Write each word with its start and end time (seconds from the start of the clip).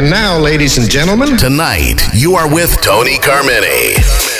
And 0.00 0.08
now, 0.08 0.38
ladies 0.38 0.78
and 0.78 0.90
gentlemen, 0.90 1.36
Tonight, 1.36 2.00
you 2.14 2.34
are 2.34 2.50
with 2.50 2.80
Tony 2.80 3.18
Carmine. 3.18 4.39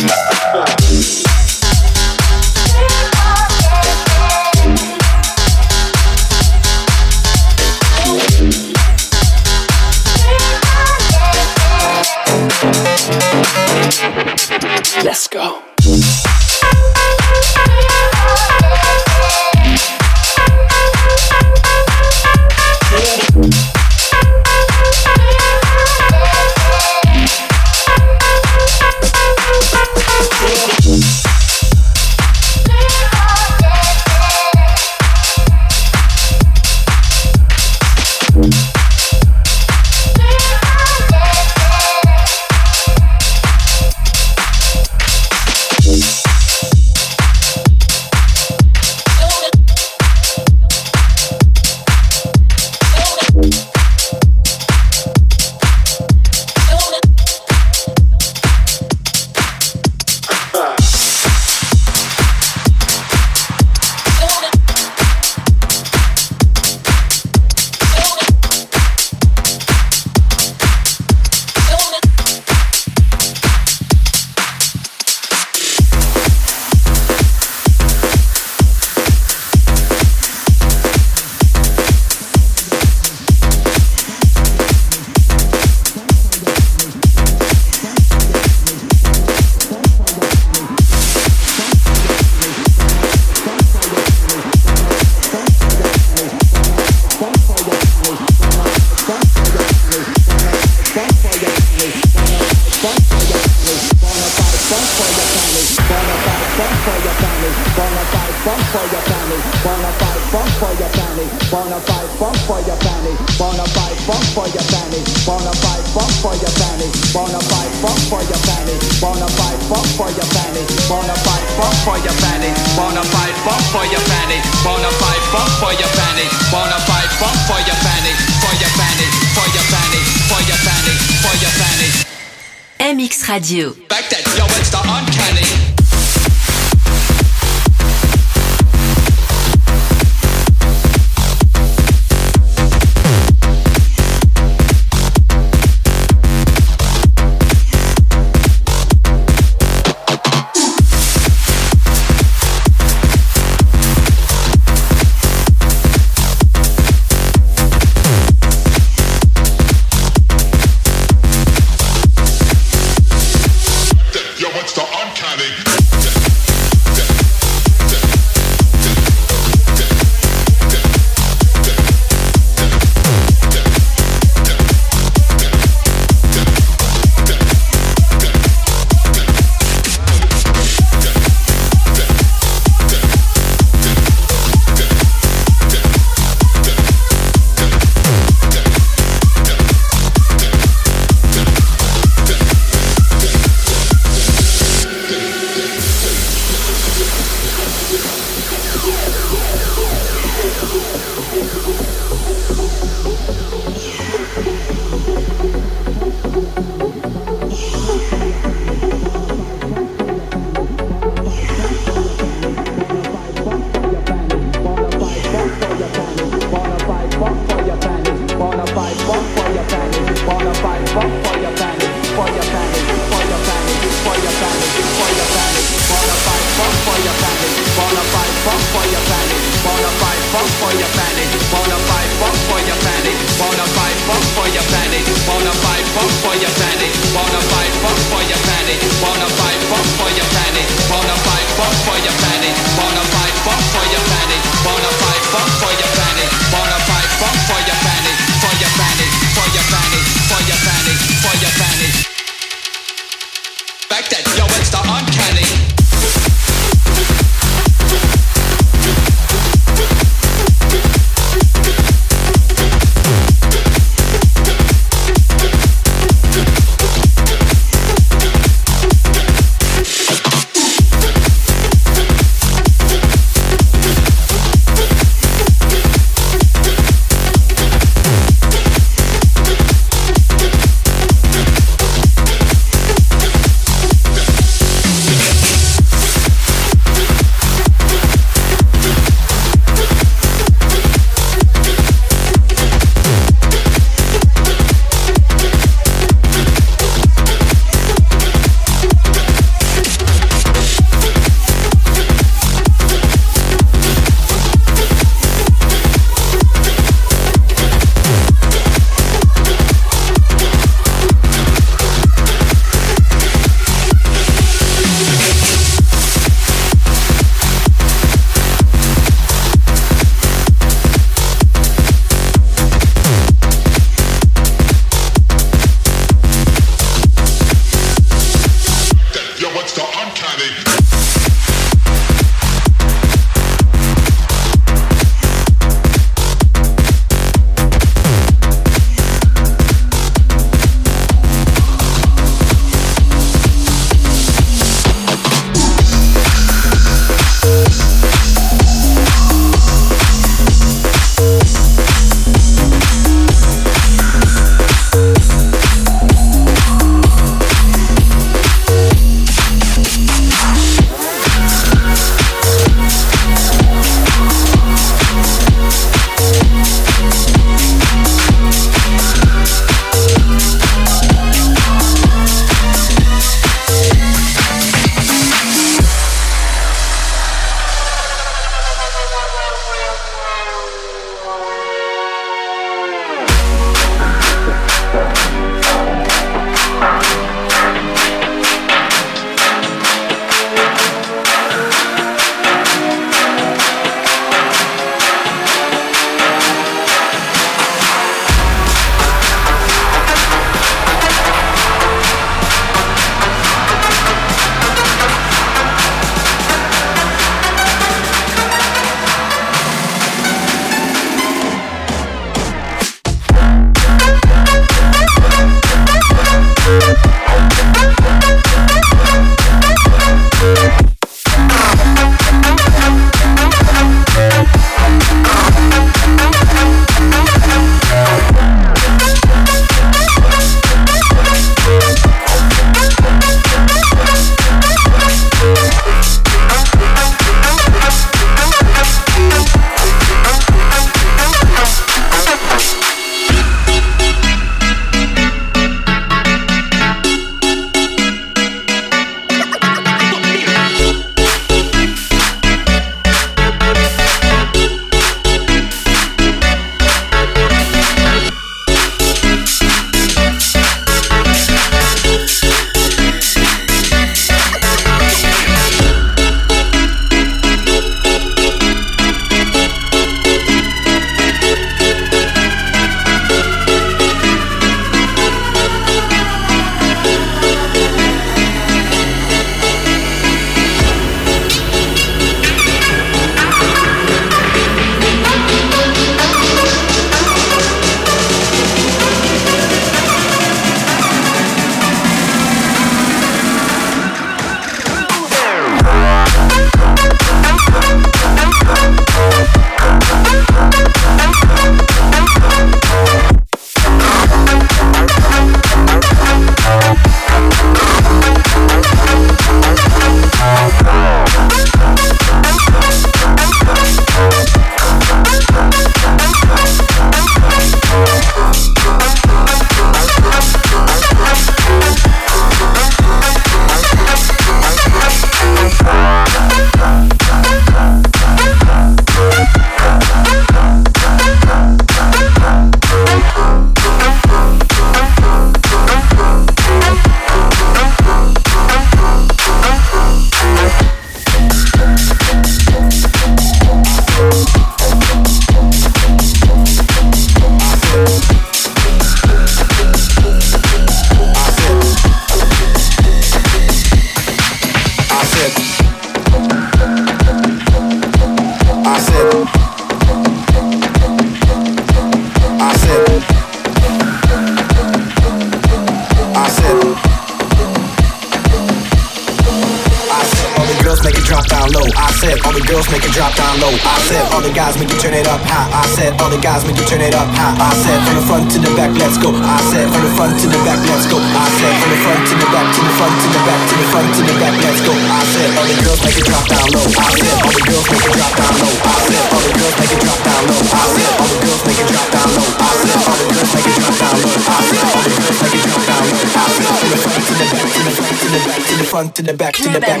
Back, 599.36 599.54
to 599.54 599.68
the 599.68 599.80
back. 599.80 600.00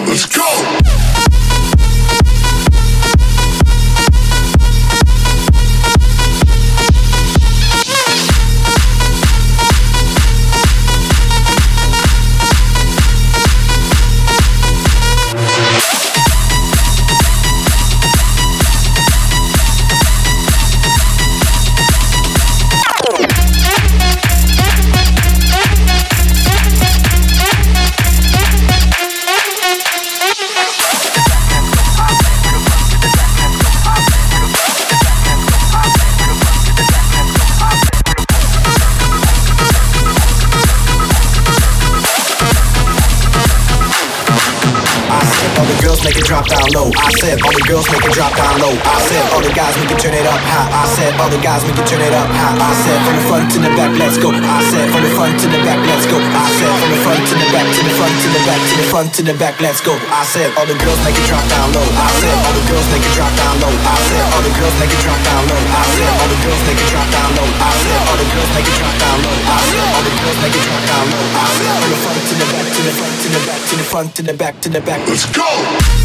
The 47.64 47.72
girls 47.72 47.88
make 47.88 48.04
it 48.04 48.12
drop 48.12 48.28
down 48.36 48.60
low. 48.60 48.76
I 48.76 49.00
said 49.08 49.24
all 49.32 49.40
the 49.40 49.48
guys 49.56 49.72
make 49.80 49.88
it 49.88 49.96
turn 49.96 50.12
it 50.12 50.28
up 50.28 50.36
high. 50.36 50.68
I 50.68 50.84
said 50.84 51.16
all 51.16 51.32
the 51.32 51.40
guys 51.40 51.64
make 51.64 51.80
it 51.80 51.88
turn 51.88 52.04
it 52.04 52.12
up 52.12 52.28
high. 52.28 52.60
I 52.60 52.70
said 52.84 52.98
from 53.08 53.16
the 53.16 53.24
front 53.24 53.46
to 53.56 53.58
the 53.64 53.72
back, 53.72 53.92
let's 53.96 54.20
go. 54.20 54.28
I 54.36 54.60
said 54.68 54.84
from 54.92 55.00
the 55.00 55.12
front 55.16 55.40
to 55.40 55.48
the 55.48 55.60
back, 55.64 55.80
let's 55.88 56.04
go. 56.04 56.20
I 56.20 56.44
said 56.60 56.72
from 56.76 56.90
the 56.92 57.00
front 57.00 57.24
to 57.24 57.34
the 57.40 57.48
back, 57.56 57.64
to 57.64 57.80
the 57.80 57.92
front 57.96 58.14
to 58.20 58.28
the 58.36 58.42
back, 58.44 58.60
to 58.60 58.74
the 58.76 58.86
front 58.92 59.08
to 59.16 59.22
the 59.24 59.34
back, 59.40 59.54
let's 59.64 59.80
go. 59.80 59.96
I 60.12 60.28
said 60.28 60.52
all 60.60 60.68
the 60.68 60.76
girls 60.76 61.00
make 61.08 61.16
it 61.16 61.24
drop 61.24 61.44
down 61.48 61.72
low. 61.72 61.88
I 61.88 62.08
said 62.20 62.36
all 62.36 62.52
the 62.52 62.64
girls 62.68 62.86
make 62.92 63.00
it 63.00 63.14
drop 63.16 63.32
down 63.32 63.56
low. 63.56 63.72
I 63.72 63.96
said 64.12 64.24
all 64.28 64.44
the 64.44 64.52
girls 64.60 64.76
make 64.76 64.92
it 64.92 65.00
drop 65.00 65.20
down 65.24 65.40
low. 65.48 65.62
I 65.64 65.80
said 65.88 66.10
all 66.20 66.28
the 66.28 66.40
girls 66.44 66.60
make 66.68 66.82
it 66.84 66.90
drop 66.92 67.08
down 67.16 67.32
low. 67.32 67.48
I 67.48 67.72
said 67.80 67.96
all 68.04 68.20
the 68.20 68.28
girls 68.28 68.50
make 68.52 68.68
it 68.68 68.76
drop 68.76 68.92
down 69.00 69.16
low. 69.24 69.36
I 69.48 69.56
said 69.64 69.84
all 69.88 70.04
the 70.04 70.12
girls 70.20 70.38
make 70.44 70.52
it 70.52 70.64
drop 70.68 70.84
down 70.84 71.04
low. 71.08 71.24
I 71.32 71.44
said 71.56 71.72
from 71.80 71.88
the 71.88 72.00
front 72.04 72.20
to 72.28 72.34
the 72.36 72.46
back, 72.52 72.66
to 72.76 72.80
the 72.84 72.92
front 72.92 73.14
to 73.24 73.28
the 73.32 73.40
back, 73.48 73.60
to 73.64 73.74
the 73.80 73.86
front 73.88 74.08
to 74.12 74.20
the 74.20 74.34
back, 74.36 74.54
to 74.60 74.68
the 74.68 74.82
back. 74.84 75.00
Let's 75.08 75.24
go. 75.32 76.03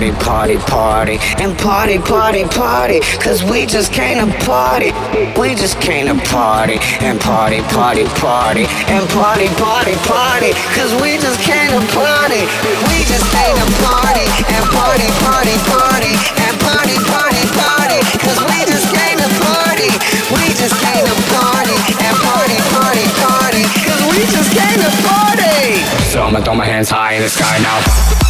Party, 0.00 0.56
party, 0.56 0.56
party 0.56 1.18
and 1.44 1.52
party, 1.58 1.98
party, 1.98 2.44
party. 2.44 3.00
Cause 3.20 3.44
we 3.44 3.66
just 3.66 3.92
came 3.92 4.16
to 4.16 4.32
party. 4.48 4.92
We 5.36 5.52
just 5.54 5.78
came 5.80 6.08
to 6.08 6.16
party 6.32 6.80
and 7.04 7.20
party, 7.20 7.60
party, 7.68 8.04
party 8.16 8.64
and 8.88 9.04
party, 9.12 9.48
party, 9.60 9.92
party. 10.08 10.52
Cause 10.72 10.96
we 11.04 11.20
just 11.20 11.36
came 11.44 11.68
to 11.68 11.84
party. 11.92 12.48
We 12.88 13.04
just 13.04 13.28
came 13.28 13.52
to 13.52 13.68
party 13.84 14.24
and 14.48 14.64
party, 14.72 15.08
party, 15.20 15.56
party 15.68 16.12
and 16.48 16.54
party, 16.64 16.96
party, 17.04 17.44
party. 17.60 18.00
Cause 18.24 18.40
we 18.48 18.56
just 18.64 18.88
came 18.88 19.20
to 19.20 19.28
party. 19.44 19.92
We 20.32 20.48
just 20.56 20.80
came 20.80 21.04
to 21.04 21.16
party 21.28 21.76
and 22.00 22.16
party, 22.24 22.56
party, 22.72 23.04
party. 23.20 23.62
Cause 23.84 24.00
we 24.08 24.24
just 24.32 24.48
came 24.56 24.80
to 24.80 24.92
party. 25.04 25.84
So 26.08 26.24
I'ma 26.24 26.40
throw 26.40 26.54
my 26.56 26.64
hands 26.64 26.88
high 26.88 27.20
in 27.20 27.22
the 27.22 27.28
sky 27.28 27.60
now. 27.60 28.29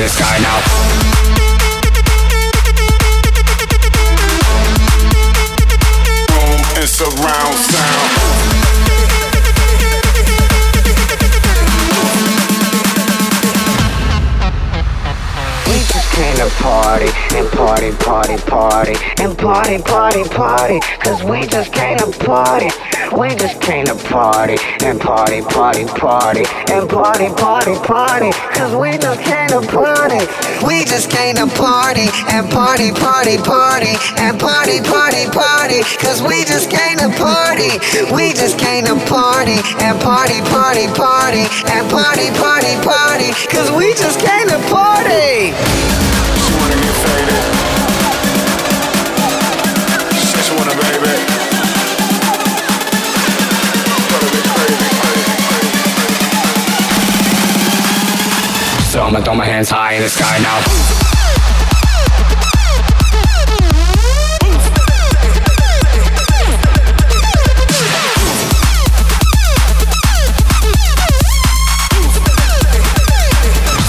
The 0.00 0.08
sky 0.08 0.38
now. 0.38 0.60
room 6.32 6.60
and 6.78 6.88
surround 6.88 7.54
sound. 7.68 8.40
We 15.66 15.76
just 15.84 16.10
came 16.12 16.36
to 16.36 16.48
party 16.62 17.10
and 17.36 17.48
party, 17.52 17.92
party, 17.92 18.36
party 18.48 18.94
and 19.22 19.36
party, 19.36 19.82
party, 19.82 20.24
party. 20.30 20.80
Cause 21.00 21.22
we 21.24 21.46
just 21.46 21.74
came 21.74 21.98
to 21.98 22.10
party. 22.24 22.70
We 23.12 23.34
just 23.34 23.60
came 23.60 23.84
to 23.86 23.94
party 23.94 24.56
and 24.82 24.98
party, 24.98 25.42
party, 25.42 25.84
party 25.84 26.44
and 26.70 26.88
party, 26.88 27.28
party, 27.34 27.74
party. 27.84 28.30
Cause 28.60 28.76
we 28.76 28.98
just 28.98 29.22
came 29.22 29.48
to 29.48 29.62
party. 29.72 30.20
We 30.66 30.84
just 30.84 31.10
came 31.10 31.36
to 31.36 31.46
party 31.46 32.12
and 32.28 32.44
party, 32.50 32.92
party, 32.92 33.38
party 33.38 33.96
and 34.20 34.38
party, 34.38 34.82
party, 34.82 35.24
party. 35.32 35.80
Cause 35.96 36.20
we 36.20 36.44
just 36.44 36.68
came 36.68 36.98
to 36.98 37.08
party. 37.16 37.80
We 38.12 38.34
just 38.34 38.58
came 38.58 38.84
to 38.84 38.96
party 39.08 39.56
and 39.80 39.98
party, 40.02 40.42
party, 40.52 40.88
party 40.92 41.48
and 41.72 41.88
party, 41.88 42.28
party, 42.36 42.76
party. 42.84 43.32
Cause 43.48 43.72
we 43.72 43.94
just 43.94 44.20
came 44.20 44.48
to 44.48 44.60
party. 44.68 46.09
So 58.90 59.00
I'ma 59.00 59.20
throw 59.20 59.36
my 59.36 59.44
hands 59.44 59.70
high 59.70 59.92
in 59.94 60.02
the 60.02 60.08
sky 60.08 60.38
now. 60.42 60.58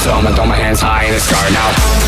So 0.03 0.11
I'ma 0.11 0.35
throw 0.35 0.45
my 0.45 0.55
hands 0.55 0.81
high 0.81 1.05
in 1.05 1.13
the 1.13 1.19
sky 1.19 1.49
now. 1.49 2.00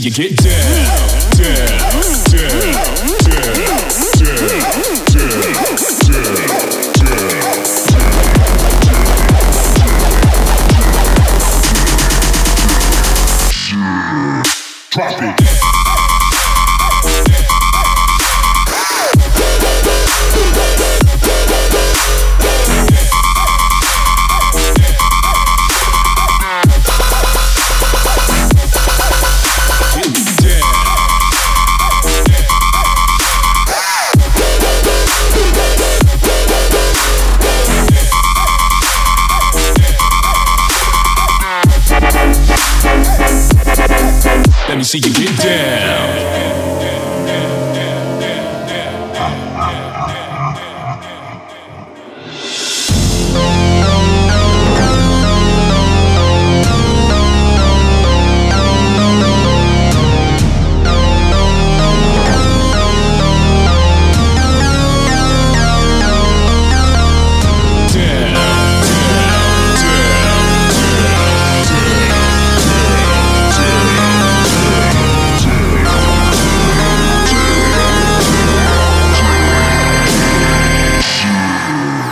till 0.00 0.10
you 0.10 0.10
get 0.10 0.36
down. 0.36 0.57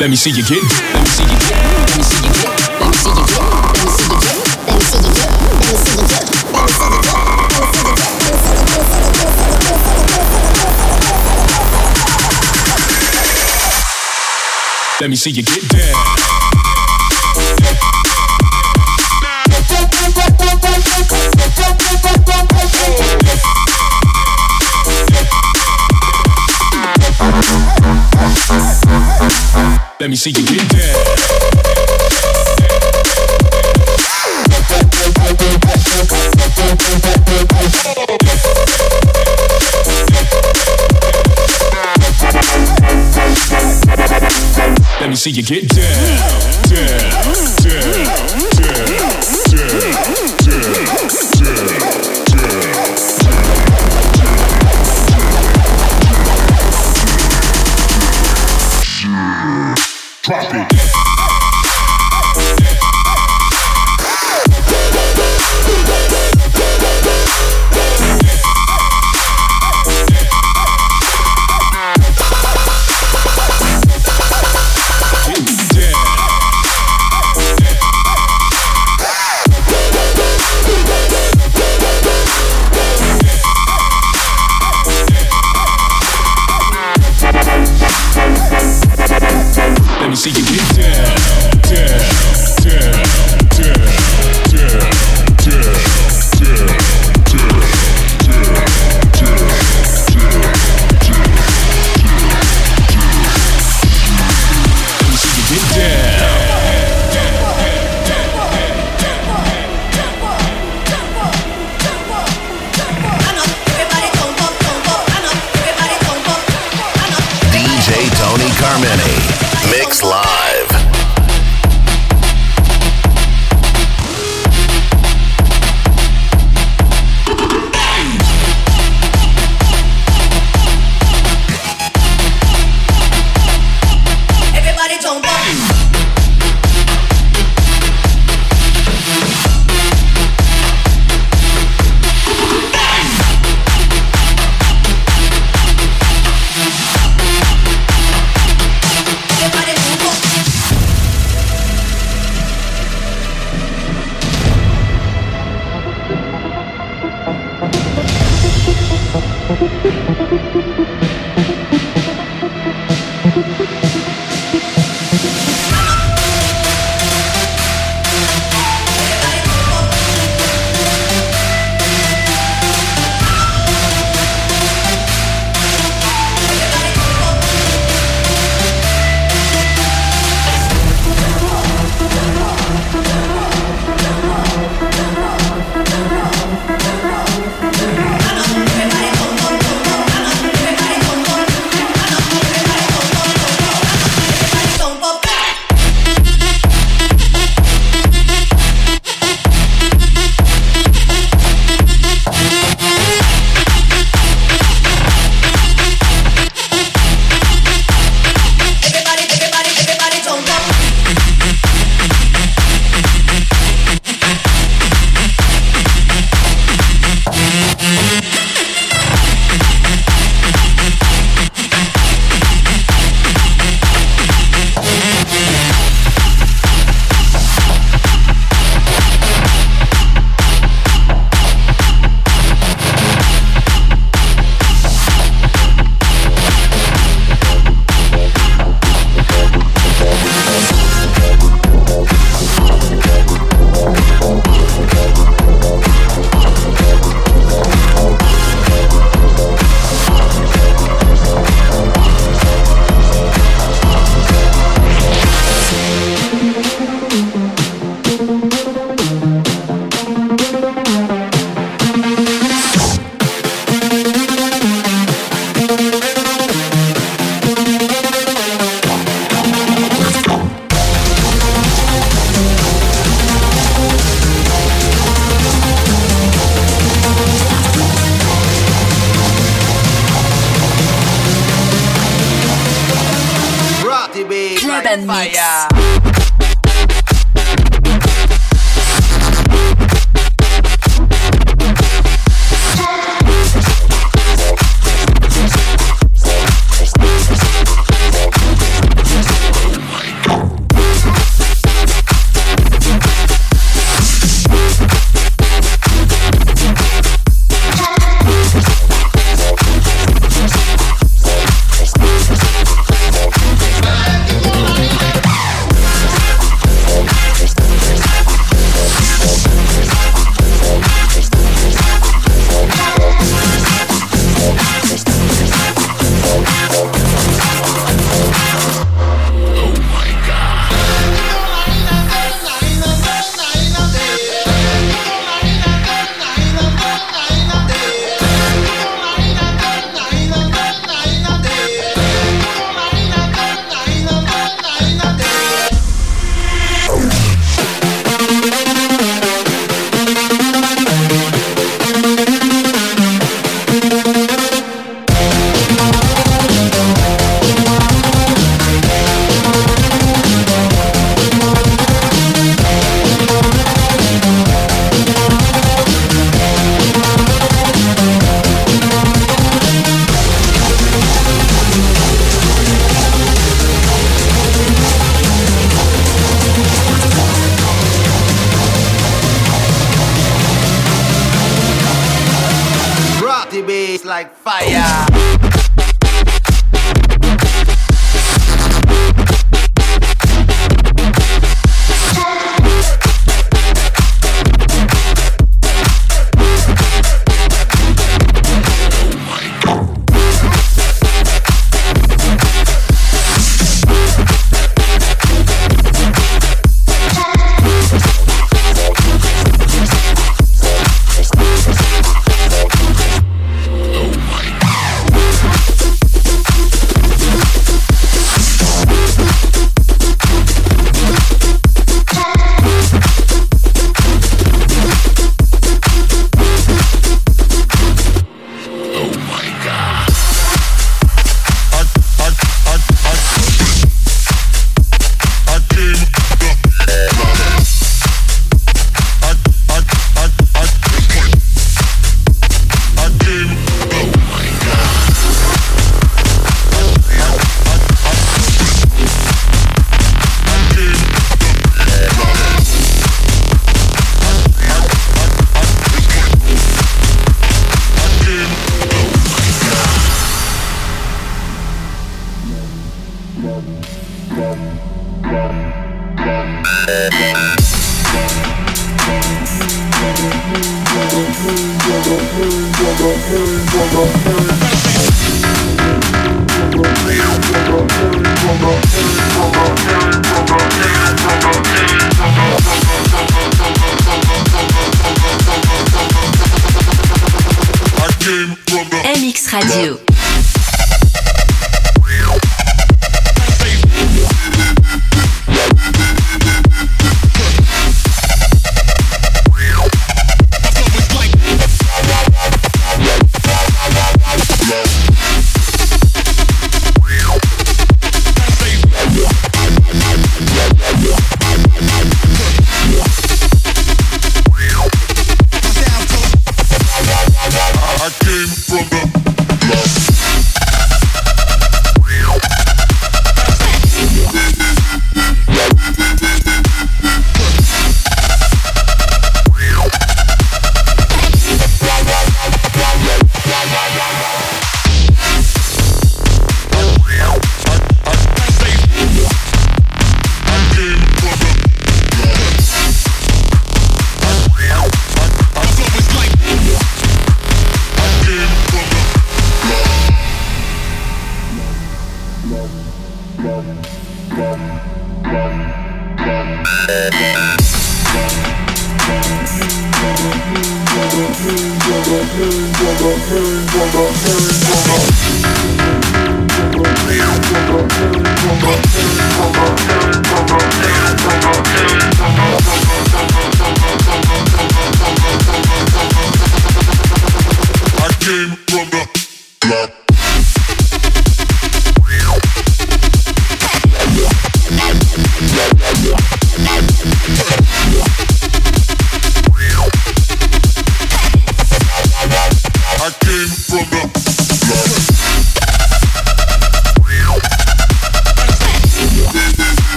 Let 0.00 0.08
me 0.08 0.16
see 0.16 0.30
you 0.30 0.42
get. 0.42 0.62
Let 0.62 1.02
me 1.02 1.08
see 1.10 1.24
you 1.24 1.28
get. 1.28 1.60
Let 1.60 1.94
me 1.94 2.02
see 2.02 2.24
you 2.24 2.32
get. 2.32 2.56
Let 2.80 2.88
me 2.88 2.94
see 2.96 3.10
you 3.10 3.26
get. 3.26 3.44
Let 3.60 3.84
me 3.84 3.90
see 3.90 4.08
you 4.08 4.16
get. 4.16 4.40
Let 4.64 4.74
me 4.74 4.80
see 4.80 4.96
you 4.96 5.12
get. 5.12 5.36
Let 5.60 5.68
me 5.68 5.76
see 5.76 5.92
you 5.92 6.08
get. 6.08 6.24
Let 15.00 15.10
me 15.10 15.10
see 15.10 15.10
you 15.10 15.10
get. 15.10 15.10
Let 15.10 15.10
me 15.10 15.16
see 15.16 15.30
you 15.30 15.42
get 15.42 15.68
down. 15.68 15.79
Let 30.10 30.14
me 30.14 30.16
see 30.16 30.30
you 30.30 30.44
get 30.44 30.68
down. 30.68 30.80
Let 45.00 45.10
me 45.10 45.14
see 45.14 45.30
you 45.30 45.44
get 45.44 45.68
down, 45.68 46.74
down. 46.74 47.29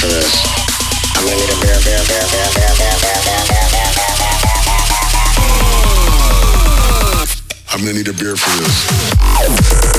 for 0.00 0.08
this. 0.08 0.28
I'm 1.16 1.24
gonna 1.24 1.36
need 1.36 1.48
a 1.48 1.56
beer, 1.60 1.80
beer, 1.84 2.02
beer, 2.06 2.26
beer, 2.28 2.50
beer, 2.54 2.72
beer, 2.76 2.96
beer, 3.00 3.00
beer, 3.00 3.22
beer, 3.24 3.44
beer, 3.48 3.68
beer, 3.72 3.92
beer, 3.96 4.12
beer. 4.16 4.36
I'm 7.72 7.80
gonna 7.80 7.92
need 7.92 8.08
a 8.08 8.12
beer 8.12 8.36
for 8.36 8.50
this. 8.60 9.95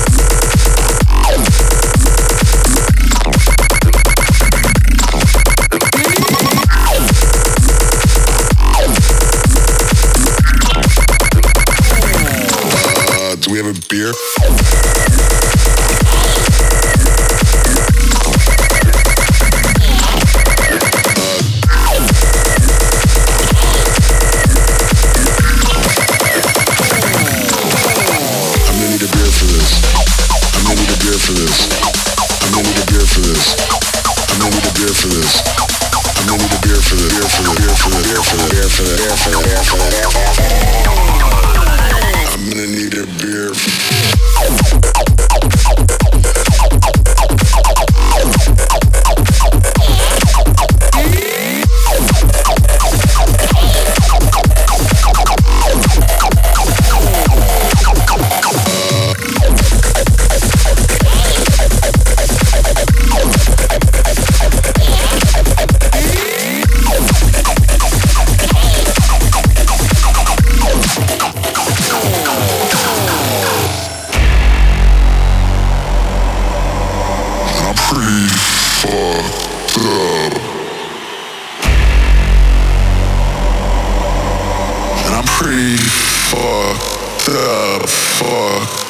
the 87.27 87.87
fuck 87.87 88.87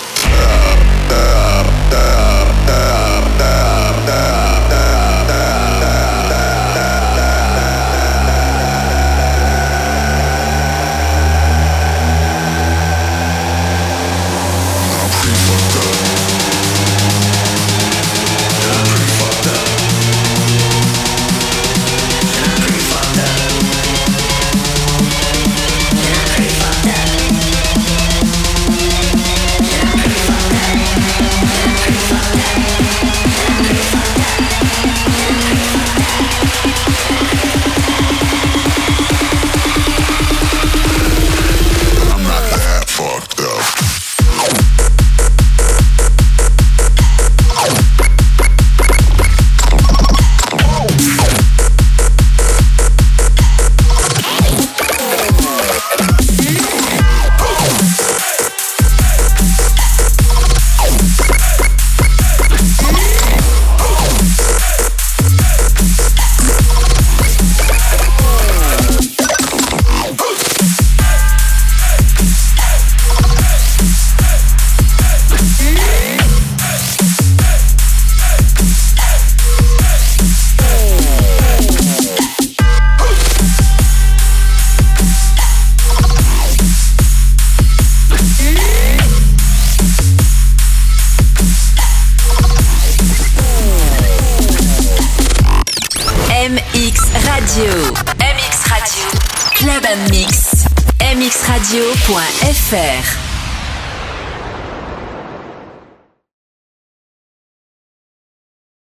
out. 1.11 1.36